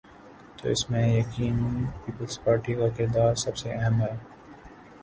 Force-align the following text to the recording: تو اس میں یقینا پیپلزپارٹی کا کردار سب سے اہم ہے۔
تو 0.57 0.69
اس 0.69 0.89
میں 0.89 1.07
یقینا 1.09 1.69
پیپلزپارٹی 2.05 2.73
کا 2.73 2.87
کردار 2.97 3.35
سب 3.35 3.57
سے 3.57 3.71
اہم 3.71 4.01
ہے۔ 4.01 4.13